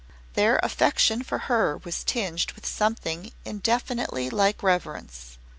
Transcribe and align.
Their 0.33 0.59
affection 0.63 1.21
for 1.21 1.37
her 1.45 1.77
was 1.77 2.03
tinged 2.03 2.53
with 2.53 2.65
something 2.65 3.33
indefinitely 3.45 4.31
like 4.31 4.63
reverence. 4.63 5.37